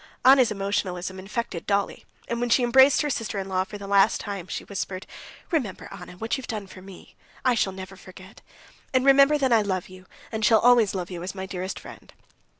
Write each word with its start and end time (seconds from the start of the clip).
Anna's 0.25 0.49
emotionalism 0.49 1.19
infected 1.19 1.67
Dolly, 1.67 2.05
and 2.27 2.39
when 2.41 2.49
she 2.49 2.63
embraced 2.63 3.03
her 3.03 3.09
sister 3.11 3.37
in 3.37 3.47
law 3.47 3.63
for 3.65 3.77
the 3.77 3.85
last 3.85 4.19
time, 4.19 4.47
she 4.47 4.63
whispered: 4.63 5.05
"Remember, 5.51 5.87
Anna, 5.91 6.13
what 6.13 6.37
you've 6.37 6.47
done 6.47 6.65
for 6.65 6.81
me—I 6.81 7.53
shall 7.53 7.71
never 7.71 7.95
forget. 7.95 8.41
And 8.95 9.05
remember 9.05 9.37
that 9.37 9.53
I 9.53 9.61
love 9.61 9.89
you, 9.89 10.07
and 10.31 10.43
shall 10.43 10.57
always 10.57 10.95
love 10.95 11.11
you 11.11 11.21
as 11.21 11.35
my 11.35 11.45
dearest 11.45 11.79
friend!" 11.79 12.11